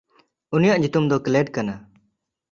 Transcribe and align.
ᱩᱱᱤᱭᱟᱜ 0.55 0.77
ᱧᱩᱛᱩᱢ 0.79 1.05
ᱫᱚ 1.09 1.17
ᱠᱞᱮᱵ 1.25 1.47
ᱠᱟᱱᱟ᱾ 1.55 1.75